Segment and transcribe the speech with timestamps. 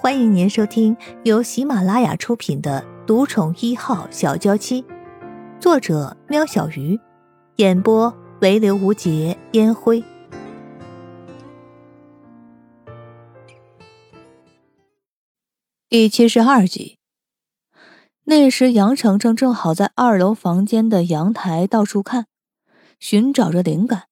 [0.00, 4.80] 欢迎您收听由喜马拉雅出品的《独宠一号小娇妻》，
[5.58, 7.00] 作者：喵小鱼，
[7.56, 10.04] 演播：唯留无节烟灰。
[15.88, 16.98] 第七十二集。
[18.22, 22.26] 那时，杨程程正好在二楼房间的阳台到处看，
[23.00, 24.04] 寻找着灵感，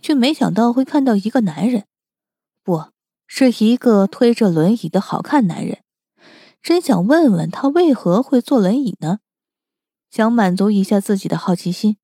[0.00, 1.86] 却没想到会看到一个男人，
[2.62, 2.91] 不。
[3.34, 5.82] 是一个推着轮椅的好看男人，
[6.60, 9.20] 真想问问他为何会坐轮椅呢？
[10.10, 11.96] 想满足一下自己的好奇心，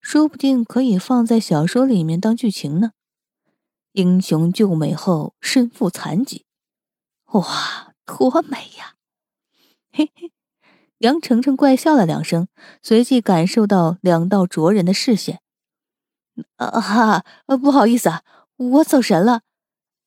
[0.00, 2.92] 说不定可以放在小说里面当剧情呢。
[3.92, 6.46] 英雄救美后身负残疾，
[7.32, 8.94] 哇，多美呀！
[9.92, 10.32] 嘿嘿，
[11.00, 12.48] 杨程程怪笑了两声，
[12.82, 15.42] 随即感受到两道灼人的视线。
[16.56, 17.26] 啊哈，
[17.60, 18.22] 不好意思啊，
[18.56, 19.42] 我走神了。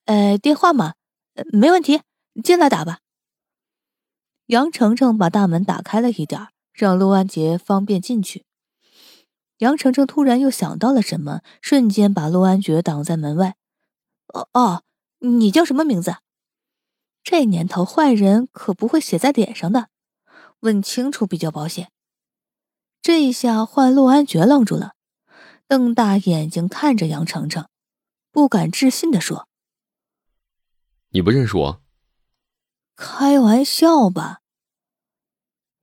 [0.05, 0.93] 呃，电话嘛，
[1.51, 2.01] 没问题，
[2.43, 2.99] 进来打吧。
[4.47, 8.45] 杨程程把大门打开了一点，让陆安杰方便进去。
[9.59, 13.55] 杨程程突然又想到了什么，瞬间把陆安觉挡在门外。
[14.27, 14.83] 哦哦，
[15.19, 16.17] 你叫什么名字？
[17.23, 19.87] 这年头坏人可不会写在脸上的，
[20.59, 21.89] 问清楚比较保险。
[23.01, 24.95] 这一下换陆安觉愣住了，
[25.67, 27.67] 瞪大眼睛看着杨程程，
[28.31, 29.47] 不敢置信的说。
[31.13, 31.81] 你不认识我？
[32.95, 34.41] 开玩笑吧！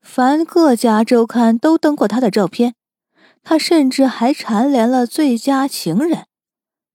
[0.01, 2.75] 凡各家周刊都登过他的照片，
[3.45, 6.27] 他甚至还蝉联了最佳情人、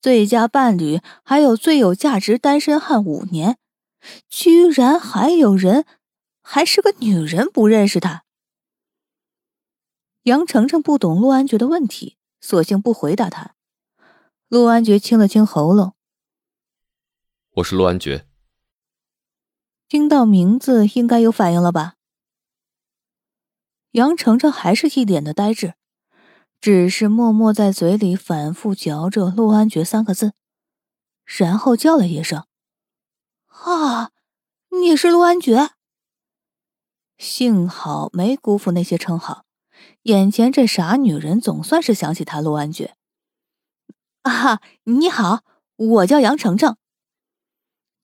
[0.02, 3.58] 最佳伴侣，还有最有价值单身汉五年。
[4.28, 5.86] 居然还有人，
[6.41, 8.25] 还是个女人不认识他。
[10.23, 13.56] 杨程程不懂陆安觉的问题，索性不回答他。
[14.50, 15.94] 陆安觉清了清喉咙。
[17.56, 18.28] 我是陆安觉。
[19.88, 21.95] 听到名字应该有反应了吧？
[23.92, 25.75] 杨程程还是一脸的呆滞，
[26.59, 30.34] 只是默默在嘴里反复嚼着“陆安觉”三个字，
[31.24, 32.46] 然后叫了一声
[33.47, 34.12] ：“啊，
[34.81, 35.69] 你是陆安觉！”
[37.18, 39.46] 幸好没辜负那些称号，
[40.02, 42.97] 眼前这傻女人总算是想起他陆安觉。
[44.24, 45.46] 啊，你好，
[45.78, 46.75] 我叫杨程程。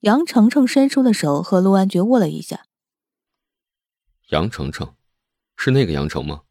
[0.02, 2.66] 杨程程伸出的手，和陆安觉握了一下。
[4.30, 4.96] 杨程程，
[5.56, 6.42] 是那个杨程吗？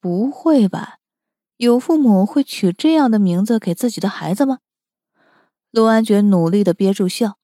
[0.00, 1.00] 不会吧，
[1.58, 4.60] 有父母会取这样的名字给自己的孩子吗？
[5.70, 7.38] 陆安觉努力的憋住笑。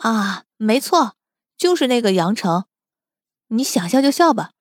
[0.00, 1.16] 啊，没错，
[1.56, 2.66] 就是那个杨程。
[3.46, 4.52] 你想笑就笑吧，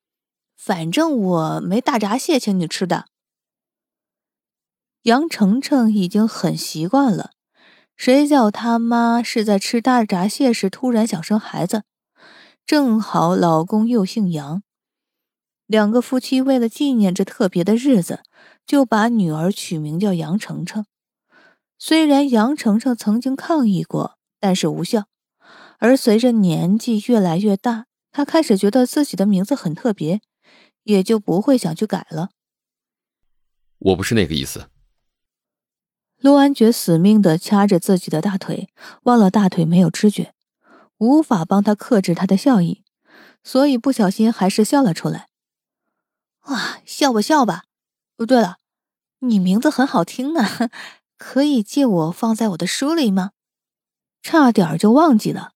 [0.55, 3.09] 反正我没大闸蟹请你吃的。
[5.01, 7.31] 杨程程已经很习惯了。
[7.97, 11.83] 谁叫他妈是在吃大闸蟹时突然想生孩子，
[12.65, 14.61] 正好老公又姓杨，
[15.65, 18.21] 两个夫妻为了纪念这特别的日子，
[18.67, 20.85] 就把女儿取名叫杨程程。
[21.79, 25.05] 虽然杨程程曾经抗议过，但是无效。
[25.79, 30.21] 而随着年纪越来越大，他开始觉得自己的名字很特别，
[30.83, 32.29] 也就不会想去改了。
[33.79, 34.69] 我不是那个意思。
[36.19, 38.69] 陆安觉死命的掐着自己的大腿，
[39.03, 40.33] 忘了大腿没有知觉，
[40.97, 42.83] 无法帮他克制他的笑意，
[43.43, 45.27] 所以不小心还是笑了出来。
[46.39, 47.65] 啊，笑吧笑吧。
[48.17, 48.57] 哦，对了，
[49.19, 50.69] 你名字很好听啊，
[51.19, 53.31] 可以借我放在我的书里吗？
[54.23, 55.51] 差点就忘记了。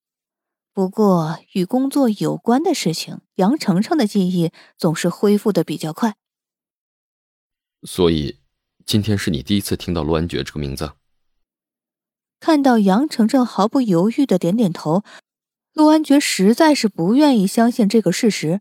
[0.72, 6.14] 不过与工作有关的事情，杨程程的记忆总是恢复的比较快。
[7.82, 8.41] 所以。
[8.86, 10.92] 今天是你第一次听到陆安觉这个名字。
[12.40, 15.04] 看到杨程程毫不犹豫的点点头，
[15.72, 18.60] 陆安觉实在是不愿意相信这个事实。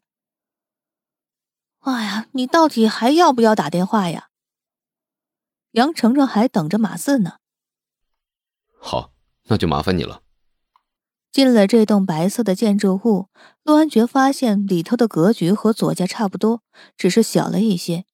[1.80, 4.30] 哎呀，你到底还要不要打电话呀？
[5.72, 7.38] 杨程程还等着马四呢。
[8.80, 9.12] 好，
[9.46, 10.22] 那就麻烦你了。
[11.32, 13.30] 进了这栋白色的建筑物，
[13.64, 16.62] 陆安觉发现里头的格局和左家差不多，
[16.96, 18.06] 只是小了一些，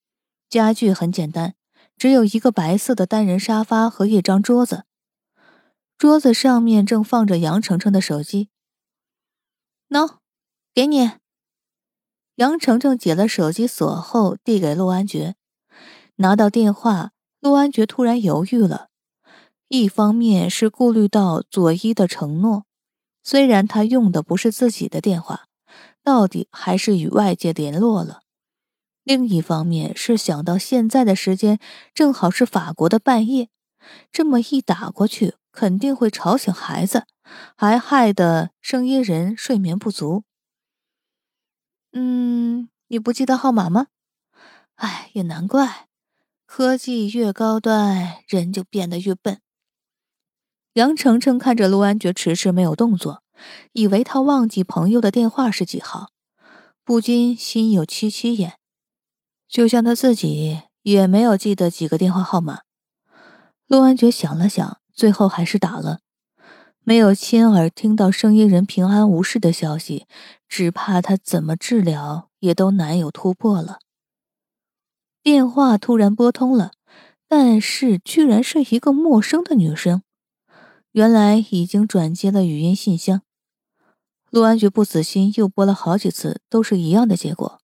[0.48, 1.56] 家具很简单。
[1.97, 4.85] 只有一个白色的单人沙发和一张桌子，
[5.97, 8.49] 桌子上面正放着杨程程的手机。
[9.89, 10.17] 喏，
[10.73, 11.13] 给你。
[12.35, 15.35] 杨程程解了手机锁后，递给陆安觉。
[16.17, 18.89] 拿到电话，陆安觉突然犹豫了，
[19.67, 22.65] 一方面是顾虑到左一的承诺，
[23.23, 25.47] 虽然他用的不是自己的电话，
[26.03, 28.21] 到底还是与外界联络了。
[29.07, 31.59] 另一方面是想到现在的时间
[31.94, 33.48] 正好是法国的半夜，
[34.12, 37.06] 这么一打过去，肯定会吵醒孩子，
[37.56, 40.25] 还害得声音人睡眠不足。
[41.94, 43.88] 嗯，你不记得号码吗？
[44.75, 45.88] 哎，也难怪，
[46.45, 49.39] 科技越高端，人就变得越笨。
[50.74, 53.24] 杨程程看着陆安觉迟迟没有动作，
[53.71, 56.10] 以为他忘记朋友的电话是几号，
[56.83, 58.60] 不禁心有戚戚焉。
[59.47, 62.61] 就像他自己也没有记得几个电话号码。
[63.67, 65.99] 陆安觉想了想，最后还是打了。
[66.83, 70.05] 没有亲耳听到声音人平安无事的消息，
[70.47, 73.79] 只怕他怎么治疗也都难有突破了。
[75.21, 76.71] 电话突然拨通了，
[77.27, 80.01] 但是居然是一个陌生的女生。
[80.93, 83.21] 原来已经转接了语音信箱。
[84.29, 87.59] 陆安觉不死心，又拨了好几次，都是一样的结果，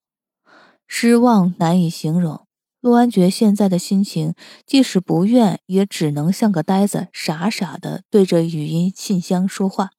[0.87, 2.45] 失望难以形容。
[2.79, 4.33] 陆安觉现在的心情，
[4.65, 9.91] 即使不愿，也只能像个呆子，傻傻的对着语音信箱说话。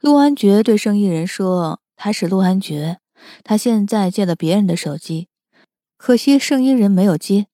[0.00, 2.98] 陆安觉对生意人说：“他是陆安觉，
[3.44, 5.28] 他现在借了别人的手机，
[5.96, 7.46] 可惜生意人没有接。”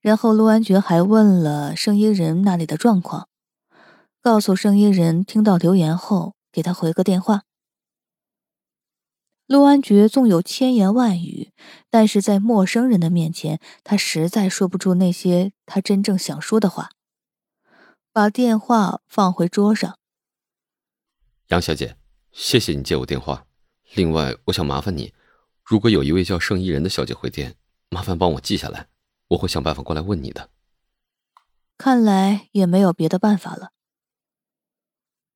[0.00, 3.28] 然后陆安觉还问了声音人那里的状况，
[4.22, 7.42] 告诉声音人听到留言后给他回个电话。
[9.54, 11.52] 陆安觉纵有千言万语，
[11.88, 16.90] 但是在陌生人的面前，他实在说不出那些他真正想说的话。
[18.12, 19.96] 把电话放回桌上。
[21.50, 21.96] 杨小姐，
[22.32, 23.46] 谢谢你接我电话。
[23.94, 25.14] 另外，我想麻烦你，
[25.62, 27.54] 如果有一位叫盛一人的小姐回电，
[27.90, 28.88] 麻烦帮我记下来。
[29.28, 30.50] 我会想办法过来问你的。
[31.78, 33.70] 看来也没有别的办法了。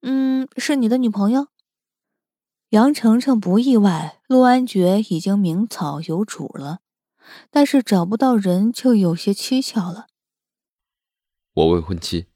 [0.03, 1.47] 嗯，是你的女朋友？
[2.71, 6.81] 杨程程不意外，陆安觉已经名草有主了，
[7.51, 10.07] 但是找不到人就有些蹊跷了。
[11.55, 12.27] 我未婚妻。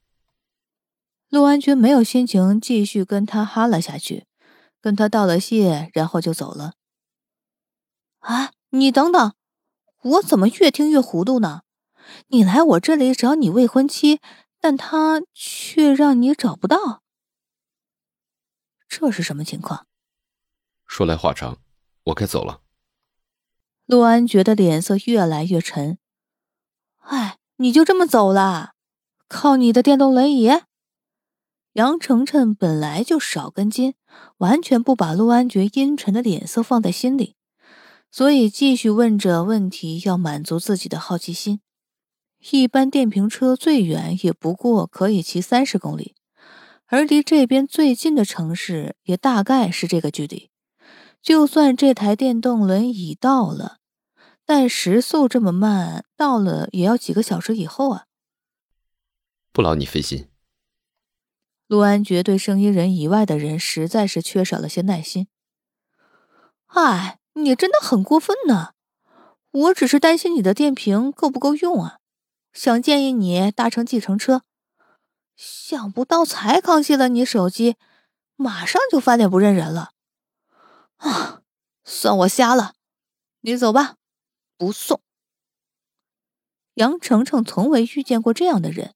[1.29, 4.25] 陆安觉没有心情继续跟他哈了下去，
[4.81, 6.73] 跟他道了谢，然后就走了。
[8.19, 9.33] 啊，你等等！
[10.01, 11.61] 我怎么越听越糊涂呢？
[12.29, 14.19] 你来我这里找你未婚妻，
[14.59, 17.03] 但他却让你找不到，
[18.89, 19.85] 这是什么情况？
[20.93, 21.57] 说来话长，
[22.03, 22.61] 我该走了。
[23.87, 25.97] 陆安觉得脸色越来越沉。
[26.99, 28.73] 哎，你就这么走了？
[29.27, 30.51] 靠你的电动轮椅？
[31.71, 33.95] 杨程程本来就少根筋，
[34.37, 37.37] 完全不把陆安觉阴沉的脸色放在心里。
[38.11, 41.61] 所以继续问着问题，要满足自己的好奇心。
[42.51, 46.13] 一般电瓶车最远也不过可以骑三十公里，
[46.85, 50.51] 而离这边最近的城市也大概是这个距离。
[51.23, 53.77] 就算这台电动轮椅到了，
[54.45, 58.05] 但时速这么慢，到了也要几个小时以后啊！
[59.51, 60.29] 不劳你费心。
[61.67, 65.27] 陆安觉对声音人以外的人实在是缺少了些耐心。
[66.67, 67.17] 哎。
[67.35, 68.73] 你真的很过分呢！
[69.49, 71.97] 我只是担心你的电瓶够不够用啊，
[72.53, 74.43] 想建议你搭乘计程车。
[75.35, 77.75] 想不到才刚卸了你手机，
[78.35, 79.93] 马上就翻脸不认人了。
[80.97, 81.41] 啊，
[81.83, 82.75] 算我瞎了，
[83.41, 83.97] 你走吧，
[84.57, 85.01] 不送。
[86.75, 88.95] 杨程程从未遇见过这样的人，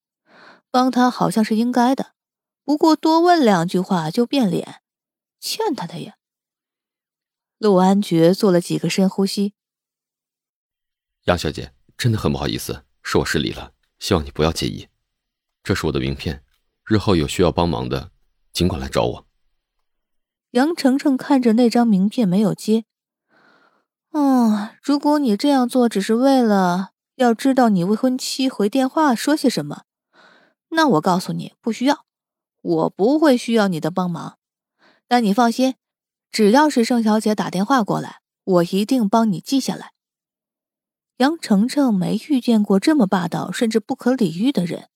[0.71, 2.15] 帮他好像是应该的，
[2.63, 4.81] 不过多问两句话就变脸，
[5.39, 6.17] 欠他的呀。
[7.59, 9.53] 陆安觉做了几个深呼吸。
[11.25, 14.87] 杨小姐，真的很不好意思，是我失礼了，希望你不要介意。
[15.61, 16.43] 这是我的名片，
[16.85, 18.11] 日后有需要帮忙的，
[18.53, 19.26] 尽管来找我。
[20.57, 22.85] 杨程程看着那张名片，没有接。
[24.11, 29.83] 嗯，如果你这样做只是为了要知道你未婚妻回电话说些什么，
[30.69, 32.05] 那我告诉你，不需要，
[32.63, 34.39] 我不会需要你的帮忙。
[35.07, 35.75] 但你放心。
[36.31, 39.91] 只要是盛小姐打电话过来，我一定帮你记下来。
[41.17, 44.89] 杨程程没遇见过这么霸道甚至不可理喻的人。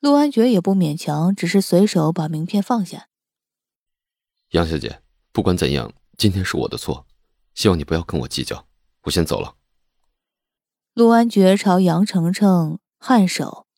[0.00, 3.08] 陆安觉也不勉强，只是随手把名片放下。
[4.50, 7.06] 杨小姐，不管怎样，今天是我的错，
[7.54, 8.66] 希望你不要跟我计较。
[9.02, 9.54] 我先走了。
[10.92, 13.68] 陆安觉朝杨程程颔首，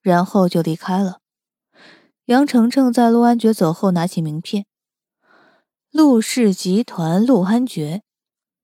[0.00, 1.20] 然后就离开了。
[2.24, 4.64] 杨程程在陆安觉走后，拿起名片。
[5.90, 8.02] 陆氏集团陆安觉，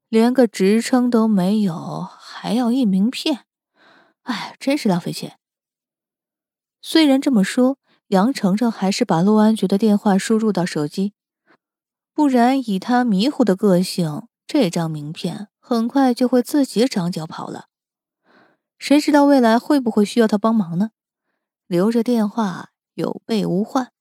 [0.09, 3.45] 连个职称都没有，还要印名片，
[4.23, 5.39] 哎，真是浪费钱。
[6.81, 7.77] 虽然这么说，
[8.07, 11.13] 杨程程还是把陆安觉的电话输入到手机，
[12.17, 17.67] 不然以他迷糊的个性，这张名片很快就会自己长脚跑了。
[18.79, 20.93] 谁知道未来会不会需要他帮忙呢？
[21.67, 23.93] 留着电话，有备无患。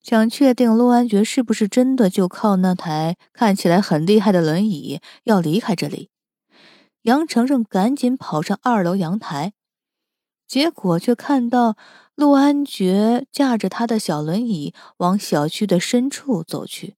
[0.00, 6.08] 想确定陆安觉是不是真的就靠那台看起来很厉害的轮椅要离开这里，
[7.02, 9.52] 杨程程赶紧跑上二楼阳台，
[10.46, 11.76] 结果却看到
[12.18, 16.97] 陆安觉驾着他的小轮椅往小区的深处走去。